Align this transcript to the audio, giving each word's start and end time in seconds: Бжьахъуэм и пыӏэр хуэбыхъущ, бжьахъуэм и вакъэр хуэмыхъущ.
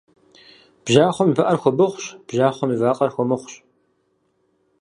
Бжьахъуэм 0.83 1.29
и 1.31 1.35
пыӏэр 1.37 1.57
хуэбыхъущ, 1.61 2.05
бжьахъуэм 2.27 2.71
и 2.75 2.77
вакъэр 2.81 3.11
хуэмыхъущ. 3.13 3.53